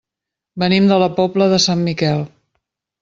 [0.63, 2.25] Venim de la Pobla de Sant Miquel.